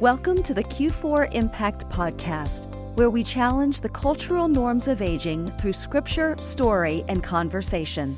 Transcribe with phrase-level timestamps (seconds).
[0.00, 5.74] Welcome to the Q4 Impact Podcast, where we challenge the cultural norms of aging through
[5.74, 8.16] scripture, story, and conversation.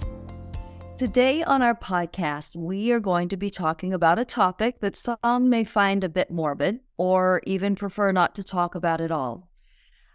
[0.96, 5.50] Today on our podcast, we are going to be talking about a topic that some
[5.50, 9.50] may find a bit morbid or even prefer not to talk about at all.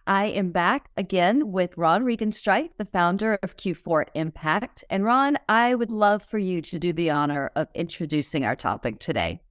[0.07, 4.83] I am back again with Ron Riegenstreit, the founder of Q4 Impact.
[4.89, 8.97] And Ron, I would love for you to do the honor of introducing our topic
[8.97, 9.41] today.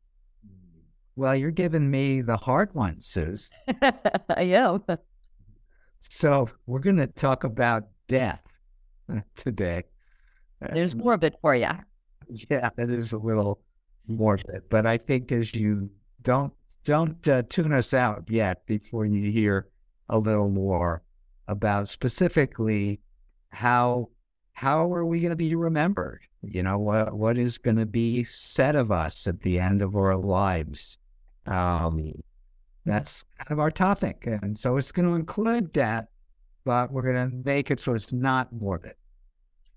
[1.16, 3.50] Well, you're giving me the hard one, Suze.
[3.82, 4.85] I am.
[6.02, 8.40] So we're going to talk about death
[9.36, 9.82] today.
[10.72, 11.68] There's morbid for you.
[12.50, 13.61] Yeah, it is a little
[14.08, 15.90] morbid, but I think as you
[16.22, 16.54] don't
[16.85, 19.68] don't uh, tune us out yet before you hear
[20.08, 21.02] a little more
[21.49, 23.00] about specifically
[23.50, 24.08] how
[24.52, 26.21] how are we going to be remembered?
[26.43, 29.94] You know what what is going to be said of us at the end of
[29.94, 30.99] our lives?
[31.46, 32.12] Um,
[32.86, 34.27] that's kind of our topic.
[34.27, 36.08] And so it's going to include that,
[36.64, 38.94] but we're going to make it so it's not morbid.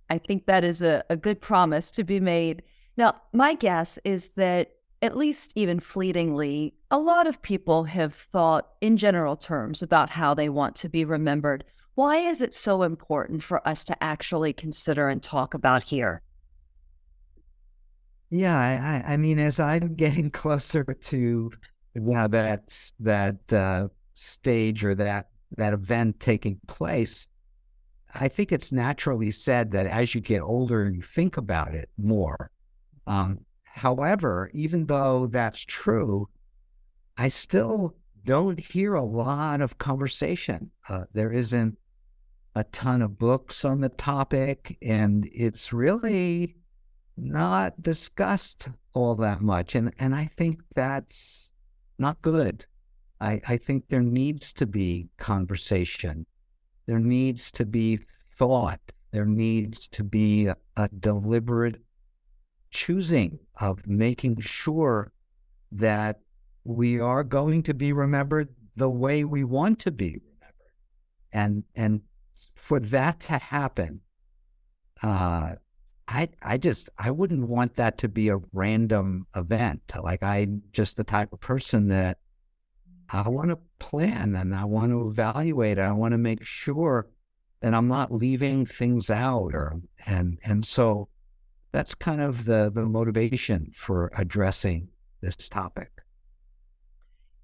[0.10, 2.64] I think that is a, a good promise to be made.
[2.96, 8.70] Now, my guess is that, at least even fleetingly, a lot of people have thought
[8.80, 11.66] in general terms about how they want to be remembered.
[11.96, 16.22] Why is it so important for us to actually consider and talk about here?
[18.36, 21.52] Yeah, I, I mean, as I'm getting closer to
[21.94, 27.28] know, that that uh, stage or that that event taking place,
[28.16, 31.90] I think it's naturally said that as you get older, and you think about it
[31.96, 32.50] more.
[33.06, 36.28] Um, however, even though that's true,
[37.16, 40.72] I still don't hear a lot of conversation.
[40.90, 41.78] Uh, there isn't
[42.56, 46.56] a ton of books on the topic, and it's really
[47.18, 49.76] not discussed all that much.
[49.76, 51.52] And, and I think that's
[51.98, 52.66] not good.
[53.22, 56.26] I, I think there needs to be conversation.
[56.86, 58.00] There needs to be
[58.38, 58.82] thought.
[59.12, 61.82] There needs to be a, a deliberate
[62.72, 65.14] choosing of making sure
[65.72, 66.20] that
[66.64, 70.54] we are going to be remembered the way we want to be remembered.
[71.32, 72.02] And, and
[72.56, 74.02] for that to happen,
[75.02, 75.56] uh,
[76.08, 79.82] I I just I wouldn't want that to be a random event.
[80.02, 82.18] Like I'm just the type of person that
[83.10, 85.80] I want to plan and I want to evaluate.
[85.80, 87.08] I want to make sure
[87.62, 89.74] that I'm not leaving things out or
[90.06, 91.10] and and so
[91.72, 94.90] that's kind of the the motivation for addressing
[95.22, 95.90] this topic.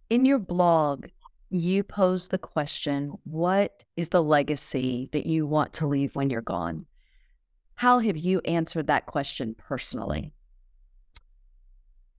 [0.09, 1.07] In your blog,
[1.49, 6.41] you pose the question, what is the legacy that you want to leave when you're
[6.41, 6.85] gone?
[7.79, 10.33] How have you answered that question personally?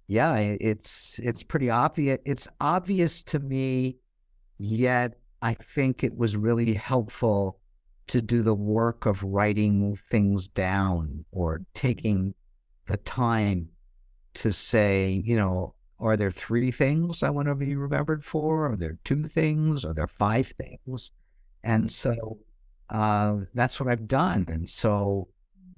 [0.06, 2.18] Yeah, it's it's pretty obvious.
[2.24, 3.98] It's obvious to me,
[4.56, 7.60] yet I think it was really helpful
[8.06, 12.32] to do the work of writing things down or taking
[12.86, 13.68] the time
[14.32, 18.64] to say, you know, are there three things I want to be remembered for?
[18.70, 19.84] Are there two things?
[19.84, 21.12] Are there five things?
[21.62, 22.38] And so
[22.88, 24.46] uh, that's what I've done.
[24.48, 25.28] And so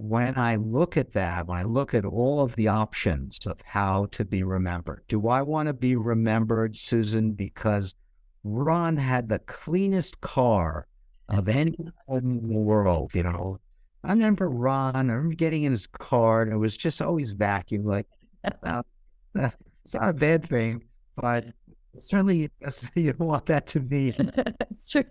[0.03, 4.07] when I look at that, when I look at all of the options of how
[4.07, 7.95] to be remembered, do I want to be remembered, Susan, because
[8.43, 10.89] Ron had the cleanest car
[11.29, 13.13] of anyone in the world?
[13.15, 13.61] You know,
[14.03, 17.84] I remember Ron, I remember getting in his car and it was just always vacuum.
[17.84, 18.09] Like,
[18.65, 18.83] uh,
[19.39, 19.51] uh,
[19.84, 20.83] it's not a bad thing,
[21.15, 21.45] but
[21.97, 22.51] certainly
[22.97, 24.11] you don't want that to be.
[24.59, 25.05] That's true.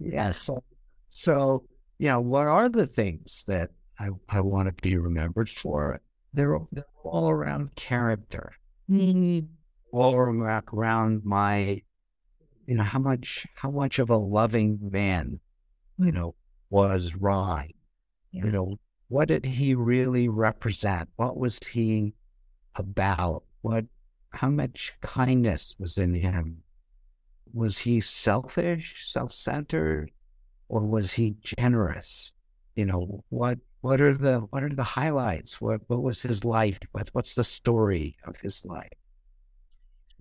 [0.00, 0.32] Yeah.
[0.32, 0.64] So,
[1.06, 1.66] so,
[2.00, 6.00] you know, what are the things that I, I want to be remembered for.
[6.32, 8.52] They're, they're all around character,
[8.88, 9.46] mm-hmm.
[9.92, 11.82] all around, around my,
[12.66, 15.40] you know, how much how much of a loving man,
[15.96, 16.34] you know,
[16.70, 17.70] was Ron.
[18.30, 18.44] Yeah.
[18.44, 18.76] You know,
[19.08, 21.08] what did he really represent?
[21.16, 22.12] What was he
[22.76, 23.44] about?
[23.62, 23.86] What,
[24.30, 26.62] how much kindness was in him?
[27.54, 30.10] Was he selfish, self-centered,
[30.68, 32.32] or was he generous?
[32.76, 35.60] You know, what what are the what are the highlights?
[35.60, 36.78] What what was his life?
[36.92, 38.92] What what's the story of his life?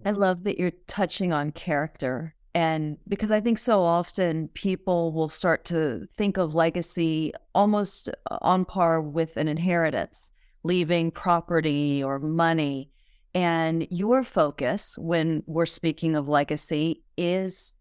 [0.06, 2.36] I love that you're touching on character.
[2.54, 8.09] And because I think so often people will start to think of legacy almost
[8.42, 10.31] on par with an inheritance,
[10.63, 12.89] leaving property or money.
[13.36, 17.74] And your focus when we're speaking of legacy is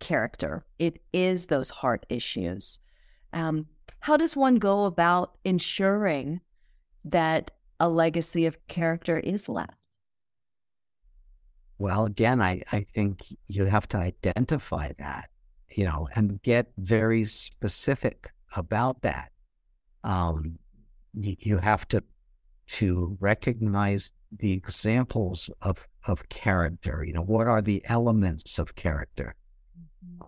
[0.00, 2.80] character, it is those heart issues.
[3.32, 3.66] Um,
[4.00, 6.40] how does one go about ensuring
[7.04, 7.50] that
[7.80, 9.74] a legacy of character is left?
[11.78, 15.28] Well, again, I, I think you have to identify that,
[15.70, 19.30] you know, and get very specific about that.
[20.02, 20.58] Um,
[21.12, 22.02] you, you have to
[22.68, 27.04] to recognize the examples of of character.
[27.06, 29.34] You know, what are the elements of character?
[29.78, 30.24] Mm-hmm.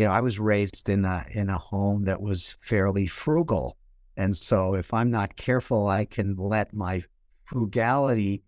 [0.00, 3.76] You know, I was raised in a in a home that was fairly frugal,
[4.16, 7.02] and so if I'm not careful, I can let my
[7.44, 8.42] frugality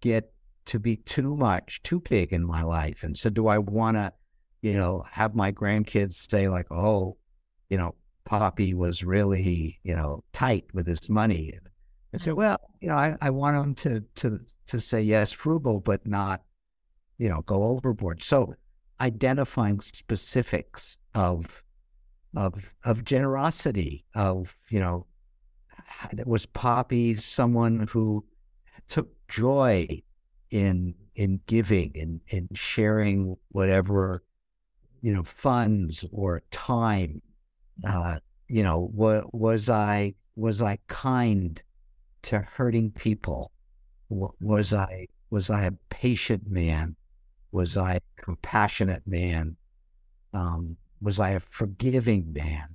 [0.00, 0.32] get
[0.64, 3.02] to be too much, too big in my life.
[3.02, 4.14] And so, do I want to,
[4.62, 7.18] you know, have my grandkids say like, "Oh,
[7.68, 7.94] you know,
[8.24, 11.52] Poppy was really, you know, tight with his money,"
[12.14, 12.36] and say, mm.
[12.36, 14.38] "Well, you know, I, I want them to to
[14.68, 16.40] to say yes, frugal, but not,
[17.18, 18.54] you know, go overboard." So,
[19.00, 21.62] identifying specifics of
[22.36, 25.06] of of generosity, of you know,
[26.26, 28.24] was Poppy someone who
[28.86, 30.02] took joy
[30.50, 34.22] in in giving and in, in sharing whatever
[35.00, 37.22] you know funds or time.
[37.86, 38.18] Uh,
[38.48, 41.62] you know what was i was i kind
[42.22, 43.52] to hurting people?
[44.08, 46.96] Was i was i a patient man
[47.52, 49.56] was i a compassionate man
[50.34, 52.74] um, was i a forgiving man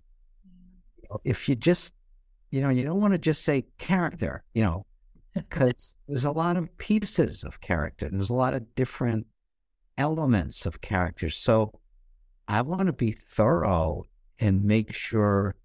[1.24, 1.94] if you just
[2.52, 4.86] you know you don't want to just say character you know
[5.34, 8.10] because there's a lot of pieces of character.
[8.10, 9.26] There's a lot of different
[9.98, 11.30] elements of character.
[11.30, 11.72] So
[12.48, 14.04] I want to be thorough
[14.40, 15.56] and make sure,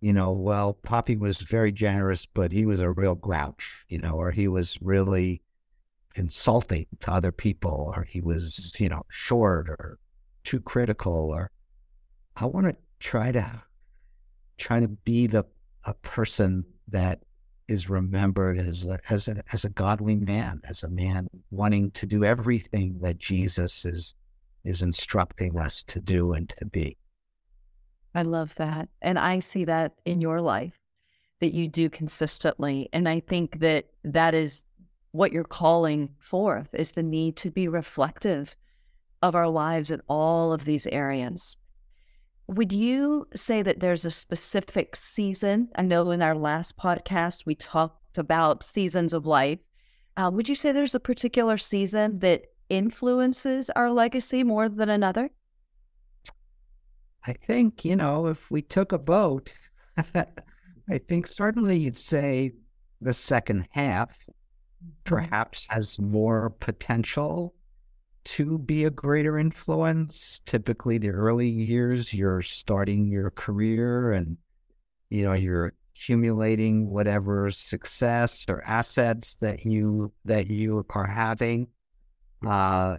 [0.00, 4.14] you know, well, Poppy was very generous, but he was a real grouch, you know,
[4.14, 5.42] or he was really
[6.14, 9.98] insulting to other people, or he was, you know, short or
[10.44, 11.50] too critical, or
[12.36, 13.62] I want to try to
[14.58, 15.44] try to be the
[15.84, 17.20] a person that
[17.68, 22.06] is remembered as a, as a, as a godly man, as a man wanting to
[22.06, 24.14] do everything that Jesus is
[24.64, 26.96] is instructing us to do and to be.
[28.14, 28.88] I love that.
[29.00, 30.78] And I see that in your life
[31.40, 32.88] that you do consistently.
[32.92, 34.62] And I think that that is
[35.12, 38.56] what you're calling forth is the need to be reflective
[39.20, 41.56] of our lives in all of these areas.
[42.48, 45.68] Would you say that there's a specific season?
[45.76, 49.60] I know in our last podcast we talked about seasons of life.
[50.16, 55.30] Uh, would you say there's a particular season that influences our legacy more than another?
[57.24, 59.54] I think, you know, if we took a vote,
[59.96, 62.52] I think certainly you'd say
[63.00, 64.26] the second half.
[65.04, 67.54] Perhaps has more potential
[68.24, 70.40] to be a greater influence.
[70.46, 74.36] Typically, the early years, you're starting your career and,
[75.10, 81.68] you know, you're accumulating whatever success or assets that you that you are having.
[82.46, 82.96] Uh,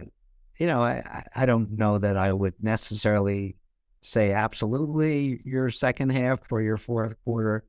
[0.58, 3.56] you know, I, I don't know that I would necessarily
[4.02, 7.64] say absolutely your second half or your fourth quarter,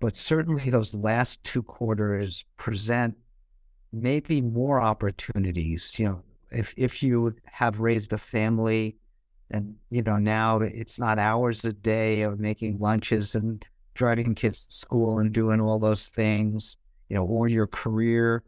[0.00, 3.16] but certainly those last two quarters present
[3.94, 5.98] maybe more opportunities.
[5.98, 8.96] You know, if if you have raised a family
[9.50, 13.64] and you know now it's not hours a day of making lunches and
[13.94, 16.76] driving kids to school and doing all those things
[17.08, 18.42] you know or your career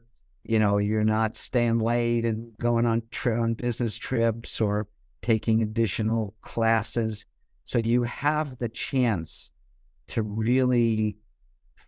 [0.45, 4.89] you know you're not staying late and going on tri- on business trips or
[5.23, 7.27] taking additional classes
[7.65, 9.51] so you have the chance
[10.07, 11.17] to really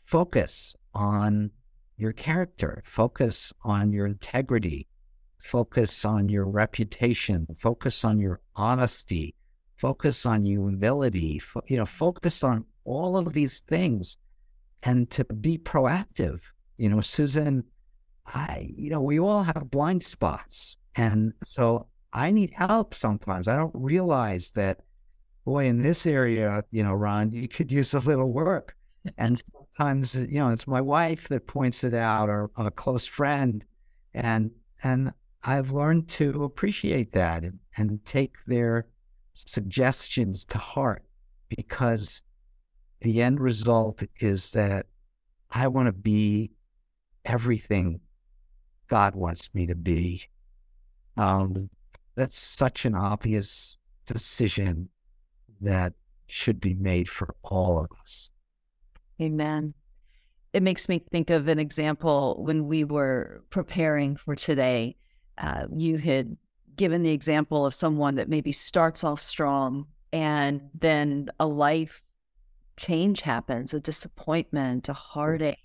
[0.05, 1.51] focus on
[1.99, 4.89] your character focus on your integrity
[5.39, 9.35] focus on your reputation, focus on your honesty,
[9.77, 14.19] focus on humility, fo- you know, focus on all of these things
[14.83, 16.41] and to be proactive.
[16.77, 17.65] You know, Susan,
[18.27, 20.77] I, you know, we all have blind spots.
[20.97, 23.49] And so I need help sometimes.
[23.49, 24.81] I don't realize that,
[25.45, 28.77] boy, in this area, you know, Ron, you could use a little work.
[29.17, 33.65] And sometimes, you know, it's my wife that points it out or a close friend.
[34.15, 34.51] And,
[34.83, 35.13] and
[35.43, 38.87] I've learned to appreciate that and, and take their
[39.35, 41.05] suggestions to heart
[41.49, 42.23] because
[43.01, 44.87] the end result is that
[45.51, 46.51] I want to be
[47.25, 48.01] everything
[48.89, 50.25] God wants me to be.
[51.17, 51.71] Um,
[52.15, 54.89] that's such an obvious decision
[55.61, 55.93] that
[56.27, 58.31] should be made for all of us.
[59.21, 59.75] Amen
[60.53, 64.97] it makes me think of an example when we were preparing for today
[65.39, 66.37] uh, you had
[66.77, 72.03] given the example of someone that maybe starts off strong and then a life
[72.77, 75.59] change happens, a disappointment, a heartache,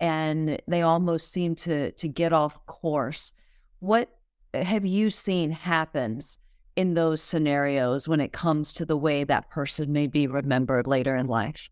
[0.00, 3.32] and they almost seem to to get off course.
[3.80, 4.10] What
[4.54, 6.38] have you seen happens
[6.76, 11.14] in those scenarios when it comes to the way that person may be remembered later
[11.16, 11.70] in life?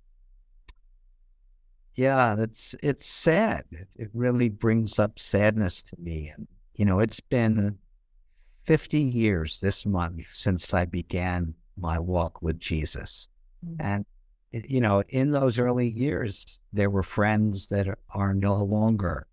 [1.97, 3.65] Yeah, that's it's sad.
[3.71, 6.31] It, it really brings up sadness to me.
[6.35, 7.79] And you know, it's been
[8.65, 13.29] 50 years this month since I began my walk with Jesus.
[13.65, 13.81] Mm-hmm.
[13.81, 14.05] And
[14.53, 19.27] you know, in those early years, there were friends that are no longer,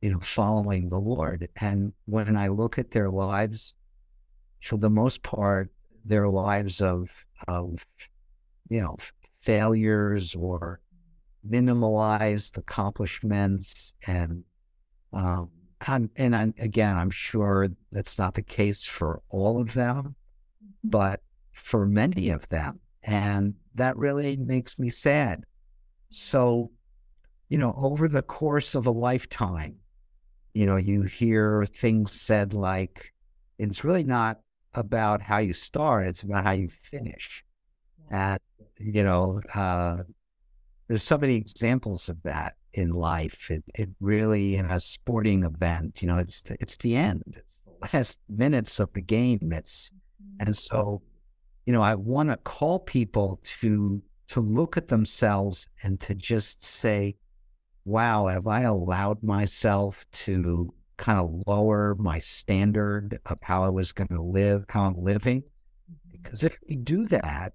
[0.00, 1.48] you know, following the Lord.
[1.56, 3.74] And when I look at their lives,
[4.62, 5.70] for the most part,
[6.04, 7.08] their lives of
[7.48, 7.84] of
[8.68, 8.96] you know
[9.40, 10.80] failures or
[11.50, 14.44] minimalized accomplishments and
[15.12, 15.50] um,
[15.86, 20.14] and, and I, again, I'm sure that's not the case for all of them,
[20.64, 20.88] mm-hmm.
[20.88, 21.20] but
[21.52, 25.44] for many of them, and that really makes me sad.
[26.10, 26.70] So,
[27.48, 29.76] you know, over the course of a lifetime,
[30.54, 33.12] you know, you hear things said like,
[33.58, 34.40] it's really not
[34.74, 37.44] about how you start, it's about how you finish.
[38.10, 38.38] And,
[38.78, 39.98] you know, uh,
[40.88, 43.50] there's so many examples of that in life.
[43.50, 47.22] It, it really, in a sporting event, you know, it's the, it's the end.
[47.36, 49.52] It's the last minutes of the game.
[49.52, 49.90] It's,
[50.38, 51.02] and so,
[51.64, 56.64] you know, I want to call people to, to look at themselves and to just
[56.64, 57.16] say,
[57.84, 63.92] wow, have I allowed myself to kind of lower my standard of how I was
[63.92, 65.42] going to live, how I'm living?
[65.42, 66.22] Mm-hmm.
[66.22, 67.54] Because if we do that,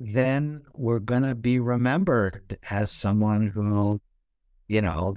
[0.00, 4.00] then we're going to be remembered as someone who,
[4.68, 5.16] you know,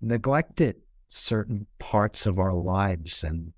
[0.00, 0.76] neglected
[1.08, 3.24] certain parts of our lives.
[3.24, 3.52] And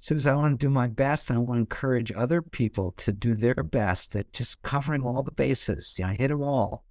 [0.00, 2.92] as soon as I want to do my best, I want to encourage other people
[2.98, 5.96] to do their best at just covering all the bases.
[5.98, 6.84] You know, hit them all.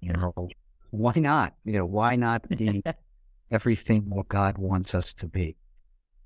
[0.00, 0.32] You know,
[0.90, 1.54] why not?
[1.64, 2.82] You know, why not be
[3.50, 5.56] everything what God wants us to be?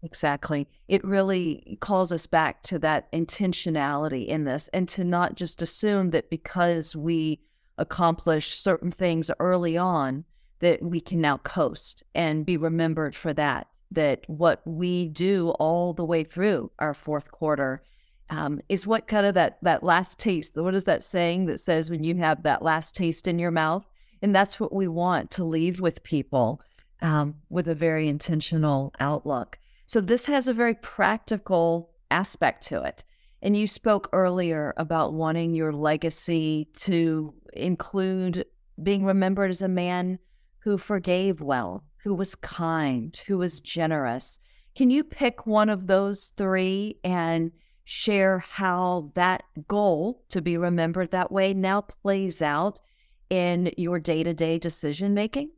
[0.03, 0.67] Exactly.
[0.89, 6.11] It really calls us back to that intentionality in this and to not just assume
[6.11, 7.41] that because we
[7.79, 10.25] accomplish certain things early on,
[10.59, 13.69] that we can now coast and be remembered for that.
[13.93, 17.83] That what we do all the way through our fourth quarter
[18.31, 20.57] um, is what kind of that that last taste.
[20.57, 23.85] What is that saying that says when you have that last taste in your mouth?
[24.23, 26.61] And that's what we want to leave with people
[27.03, 29.59] um, with a very intentional outlook.
[29.93, 33.05] So this has a very practical aspect to it.
[33.43, 38.47] And you spoke earlier about wanting your legacy to include
[38.83, 40.19] being remembered as a man
[40.61, 44.41] who forgave well, who was kind, who was generous.
[44.75, 47.53] Can you pick one of those three and
[47.85, 52.81] share how that goal to be remembered that way now plays out
[53.29, 55.51] in your day to day decision making?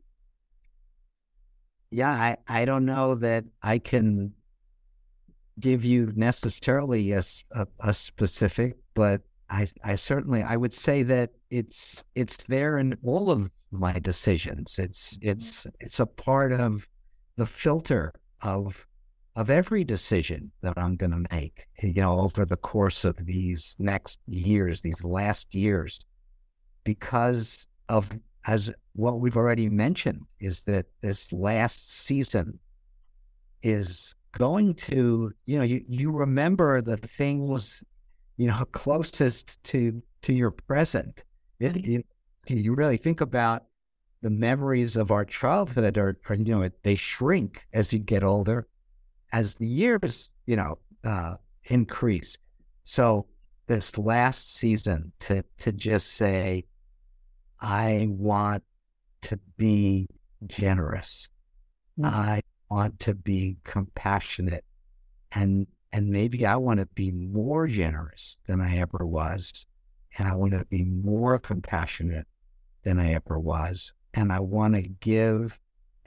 [1.95, 4.33] Yeah, I, I don't know that I can
[5.57, 11.31] give you necessarily a, a, a, specific, but I, I certainly I would say that
[11.49, 14.77] it's it's there in all of my decisions.
[14.77, 15.29] It's mm-hmm.
[15.29, 16.85] it's it's a part of
[17.37, 18.11] the filter
[18.41, 18.85] of
[19.37, 21.65] of every decision that I'm going to make.
[21.81, 26.01] You know, over the course of these next years, these last years,
[26.83, 28.09] because of
[28.45, 32.59] as what we've already mentioned is that this last season
[33.63, 37.83] is going to, you know, you, you remember the things,
[38.37, 41.23] you know, closest to to your present.
[41.59, 42.03] It, you,
[42.47, 43.65] you really think about
[44.21, 48.67] the memories of our childhood are, are, you know, they shrink as you get older,
[49.31, 51.35] as the years, you know, uh,
[51.65, 52.37] increase.
[52.83, 53.27] So
[53.67, 56.65] this last season to to just say,
[57.59, 58.63] I want
[59.23, 60.07] to be
[60.47, 61.29] generous.
[61.99, 62.13] Mm-hmm.
[62.13, 64.65] I want to be compassionate
[65.31, 69.65] and and maybe I want to be more generous than I ever was.
[70.17, 72.27] And I want to be more compassionate
[72.83, 73.93] than I ever was.
[74.13, 75.57] And I want to give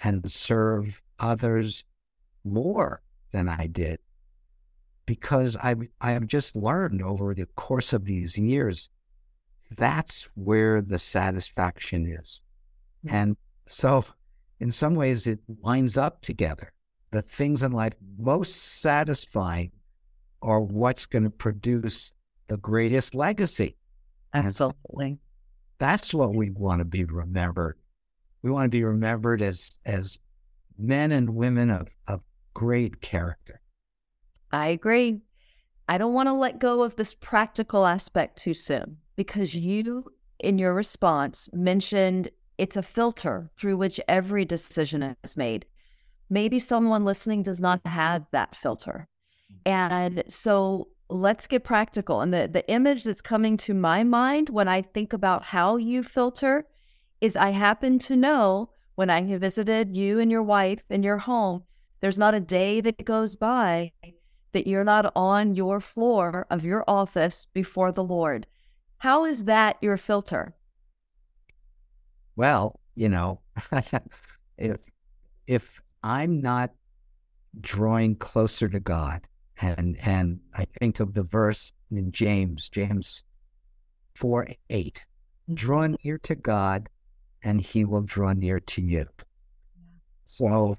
[0.05, 1.85] and serve others
[2.45, 3.01] more
[3.33, 3.99] than I did.
[5.07, 8.91] Because I I have just learned over the course of these years
[9.77, 12.41] that's where the satisfaction is.
[13.07, 13.15] Mm-hmm.
[13.15, 14.05] And so,
[14.61, 16.73] in some ways, it lines up together.
[17.11, 19.73] The things in life most satisfying
[20.43, 22.13] are what's going to produce
[22.49, 23.77] the greatest legacy.
[24.35, 25.19] Absolutely.
[25.79, 27.79] that's what we want to be remembered.
[28.43, 30.19] We want to be remembered as as
[30.79, 32.21] men and women of, of
[32.53, 33.61] great character.
[34.53, 35.21] I agree.
[35.89, 40.05] I don't want to let go of this practical aspect too soon because you,
[40.39, 45.67] in your response, mentioned it's a filter through which every decision is made.
[46.31, 49.09] maybe someone listening does not have that filter.
[49.51, 49.71] Mm-hmm.
[49.71, 52.21] And so let's get practical.
[52.21, 56.03] And the, the image that's coming to my mind when I think about how you
[56.03, 56.67] filter
[57.21, 61.19] is I happen to know when I have visited you and your wife in your
[61.19, 61.65] home,
[62.01, 63.93] there's not a day that goes by
[64.53, 68.47] that you're not on your floor of your office before the Lord.
[68.99, 70.55] How is that your filter?
[72.37, 73.41] Well, you know,
[74.59, 74.79] if
[75.47, 76.73] if I'm not
[77.61, 79.27] drawing closer to God,
[79.61, 83.23] and and I think of the verse in James, James
[84.15, 85.05] four eight,
[85.55, 86.89] draw near to God,
[87.43, 89.07] and He will draw near to you.
[90.25, 90.77] So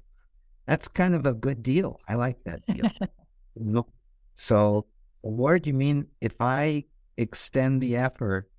[0.66, 2.00] that's kind of a good deal.
[2.06, 3.84] I like that deal.
[4.34, 4.86] so,
[5.22, 6.84] Lord, you mean if I
[7.20, 8.50] extend the effort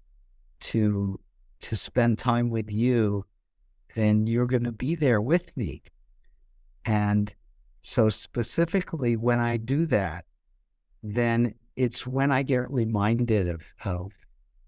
[0.61, 1.19] to
[1.61, 3.25] to spend time with you,
[3.95, 5.81] then you're going to be there with me.
[6.85, 7.33] And
[7.81, 10.25] so, specifically, when I do that,
[11.03, 14.11] then it's when I get reminded of, of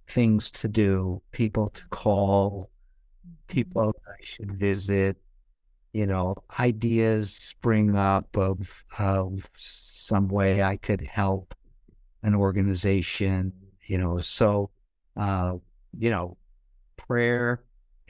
[0.08, 2.70] things to do, people to call,
[3.48, 5.18] people I should visit,
[5.94, 11.54] you know, ideas spring up of, of some way I could help
[12.24, 13.54] an organization,
[13.86, 14.20] you know.
[14.20, 14.70] So,
[15.18, 15.56] uh,
[15.98, 16.38] you know,
[16.98, 17.64] prayer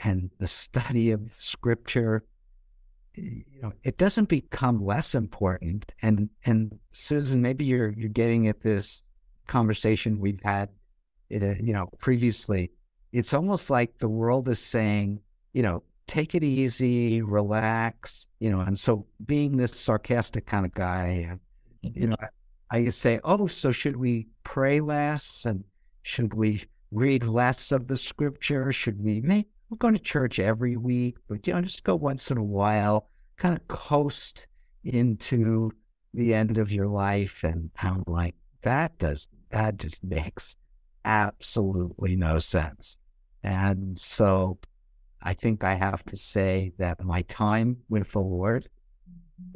[0.03, 2.23] and the study of scripture
[3.15, 8.61] you know it doesn't become less important and and susan maybe you're you're getting at
[8.61, 9.03] this
[9.47, 10.69] conversation we've had
[11.33, 12.71] uh, you know previously
[13.11, 15.19] it's almost like the world is saying
[15.53, 20.73] you know take it easy relax you know and so being this sarcastic kind of
[20.73, 21.37] guy
[21.81, 22.15] you know
[22.71, 25.63] I, say oh so should we pray less and
[26.01, 30.77] should we read less of the scripture should we make we're going to church every
[30.77, 34.45] week, but you know, just go once in a while, kind of coast
[34.83, 35.71] into
[36.13, 37.43] the end of your life.
[37.43, 40.55] And I'm like, that does that just makes
[41.05, 42.97] absolutely no sense.
[43.41, 44.59] And so
[45.23, 48.69] I think I have to say that my time with the Lord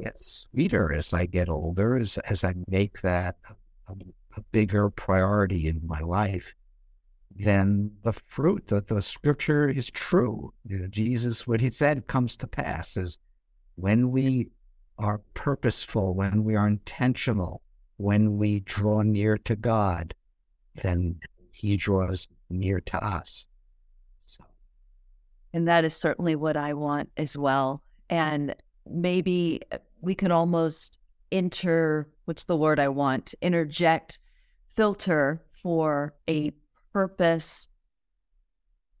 [0.02, 3.36] gets sweeter as I get older, as, as I make that
[3.88, 3.94] a,
[4.36, 6.54] a bigger priority in my life
[7.38, 10.52] then the fruit that the scripture is true.
[10.64, 13.18] You know, Jesus, what he said comes to pass is
[13.76, 14.50] when we
[14.98, 17.62] are purposeful, when we are intentional,
[17.96, 20.14] when we draw near to God,
[20.82, 21.20] then
[21.52, 23.46] he draws near to us.
[24.24, 24.44] So.
[25.52, 27.82] And that is certainly what I want as well.
[28.10, 28.54] And
[28.90, 30.98] maybe uh, we could almost
[31.30, 33.34] enter what's the word I want?
[33.40, 34.18] Interject
[34.74, 36.52] filter for a
[36.92, 37.68] purpose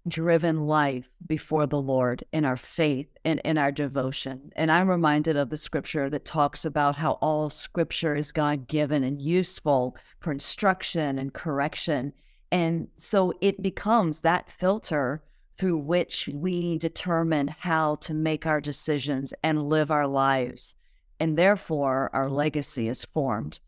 [0.08, 4.50] driven life before the Lord in our faith and in our devotion.
[4.56, 9.04] And I'm reminded of the scripture that talks about how all scripture is God given
[9.04, 12.12] and useful for instruction and correction.
[12.50, 15.22] And so it becomes that filter
[15.58, 20.76] through which we determine how to make our decisions and live our lives.
[21.18, 23.58] And therefore, our legacy is formed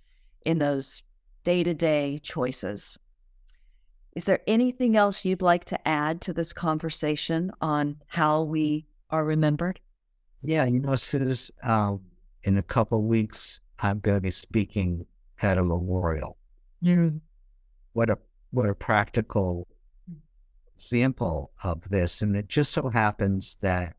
[0.47, 1.03] in those
[1.45, 2.99] day to day choices.
[4.15, 9.25] Is there anything else you'd like to add to this conversation on how we are
[9.25, 9.81] remembered?
[10.41, 11.97] Yeah, you know, Suze, uh,
[12.45, 15.07] in a couple of weeks, I'm going to be speaking
[15.43, 16.37] at a memorial.
[16.83, 17.21] Mm.
[17.93, 18.19] What a
[18.53, 19.69] what a practical
[20.81, 23.95] example of this, and it just so happens that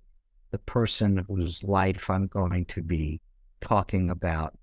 [0.50, 3.22] the person whose life I'm going to be
[3.62, 4.58] talking about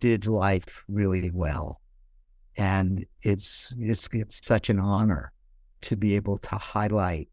[0.00, 1.80] did life really well.
[2.56, 5.32] And it's, it's, it's such an honor
[5.82, 7.28] to be able to highlight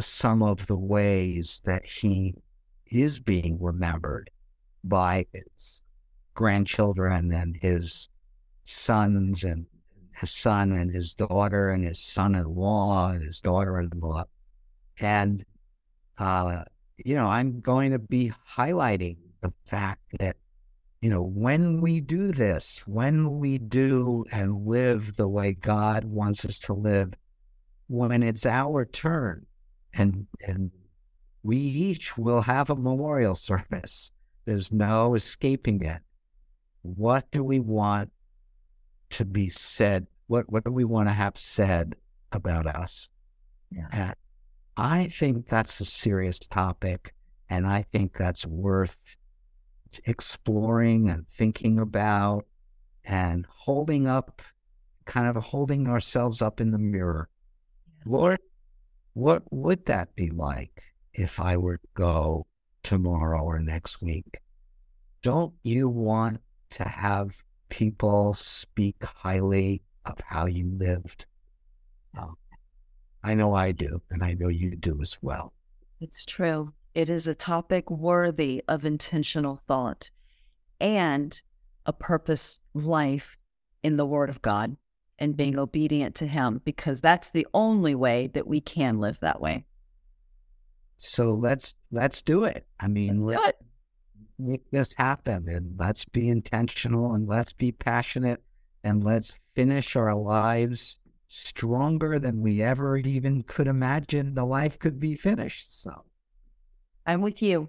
[0.00, 2.34] some of the ways that he
[2.86, 4.30] is being remembered
[4.82, 5.82] by his
[6.32, 8.08] grandchildren and his
[8.64, 9.66] sons and
[10.16, 14.24] his son and his daughter and his son-in-law and his daughter-in-law.
[15.00, 15.44] And,
[16.18, 16.64] uh,
[17.04, 20.36] you know, I'm going to be highlighting the fact that
[21.04, 26.46] you know, when we do this, when we do and live the way God wants
[26.46, 27.12] us to live,
[27.88, 29.44] when it's our turn,
[29.92, 30.70] and and
[31.42, 34.12] we each will have a memorial service.
[34.46, 36.00] There's no escaping it.
[36.80, 38.10] What do we want
[39.10, 40.06] to be said?
[40.26, 41.96] What what do we want to have said
[42.32, 43.08] about us?
[43.70, 43.88] Yeah.
[43.92, 44.14] And
[44.76, 47.14] I think that's a serious topic,
[47.48, 48.96] and I think that's worth
[50.04, 52.46] exploring and thinking about
[53.04, 54.42] and holding up,
[55.04, 57.28] kind of holding ourselves up in the mirror.
[58.06, 58.40] Lord,
[59.12, 62.46] what would that be like if I were to go
[62.82, 64.38] tomorrow or next week,
[65.22, 66.40] don't you want
[66.70, 67.42] to have
[67.74, 71.26] people speak highly of how you lived?
[72.16, 72.36] Um,
[73.24, 75.52] I know I do, and I know you do as well.
[76.00, 76.72] It's true.
[76.94, 80.10] It is a topic worthy of intentional thought
[80.80, 81.42] and
[81.84, 83.36] a purpose life
[83.82, 84.76] in the Word of God
[85.18, 89.40] and being obedient to Him, because that's the only way that we can live that
[89.40, 89.64] way.
[90.96, 92.68] So let's let's do it.
[92.78, 93.56] I mean, let,
[94.38, 98.42] make this happen, and let's be intentional, and let's be passionate,
[98.82, 105.00] and let's finish our lives stronger than we ever even could imagine the life could
[105.00, 105.80] be finished.
[105.80, 106.04] So
[107.06, 107.68] I'm with you.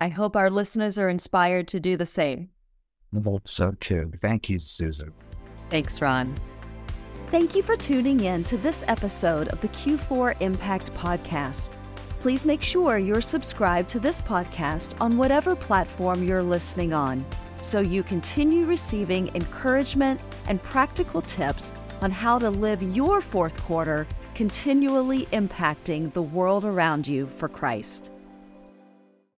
[0.00, 2.50] I hope our listeners are inspired to do the same.
[3.14, 4.12] I hope so too.
[4.20, 5.12] Thank you, Susan.
[5.70, 6.34] Thanks, Ron.
[7.30, 11.76] Thank you for tuning in to this episode of the Q4 Impact Podcast.
[12.20, 17.24] Please make sure you're subscribed to this podcast on whatever platform you're listening on
[17.62, 24.06] so you continue receiving encouragement and practical tips on how to live your fourth quarter
[24.34, 28.10] continually impacting the world around you for Christ.